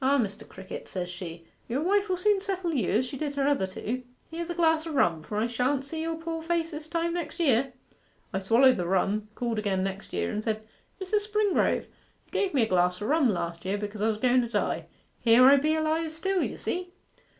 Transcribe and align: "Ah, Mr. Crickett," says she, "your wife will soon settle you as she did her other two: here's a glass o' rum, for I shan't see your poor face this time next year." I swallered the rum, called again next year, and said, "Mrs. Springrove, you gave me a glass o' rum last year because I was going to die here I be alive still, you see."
"Ah, 0.00 0.16
Mr. 0.16 0.48
Crickett," 0.48 0.86
says 0.86 1.10
she, 1.10 1.44
"your 1.68 1.82
wife 1.82 2.08
will 2.08 2.16
soon 2.16 2.40
settle 2.40 2.72
you 2.72 2.88
as 2.92 3.04
she 3.04 3.16
did 3.18 3.34
her 3.34 3.48
other 3.48 3.66
two: 3.66 4.04
here's 4.30 4.48
a 4.48 4.54
glass 4.54 4.86
o' 4.86 4.92
rum, 4.92 5.24
for 5.24 5.38
I 5.38 5.48
shan't 5.48 5.84
see 5.84 6.02
your 6.02 6.14
poor 6.14 6.40
face 6.40 6.70
this 6.70 6.86
time 6.86 7.14
next 7.14 7.40
year." 7.40 7.72
I 8.32 8.38
swallered 8.38 8.76
the 8.76 8.86
rum, 8.86 9.26
called 9.34 9.58
again 9.58 9.82
next 9.82 10.12
year, 10.12 10.30
and 10.30 10.44
said, 10.44 10.62
"Mrs. 11.00 11.26
Springrove, 11.28 11.86
you 12.26 12.30
gave 12.30 12.54
me 12.54 12.62
a 12.62 12.68
glass 12.68 13.02
o' 13.02 13.06
rum 13.06 13.28
last 13.28 13.64
year 13.64 13.76
because 13.76 14.00
I 14.00 14.06
was 14.06 14.18
going 14.18 14.42
to 14.42 14.48
die 14.48 14.86
here 15.20 15.44
I 15.46 15.56
be 15.56 15.74
alive 15.74 16.12
still, 16.12 16.44
you 16.44 16.56
see." 16.56 16.92